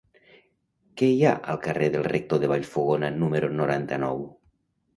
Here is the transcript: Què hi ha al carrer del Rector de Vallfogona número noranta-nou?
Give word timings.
Què 1.01 1.09
hi 1.15 1.19
ha 1.25 1.33
al 1.53 1.59
carrer 1.67 1.91
del 1.97 2.07
Rector 2.09 2.43
de 2.45 2.51
Vallfogona 2.55 3.13
número 3.21 3.53
noranta-nou? 3.61 4.27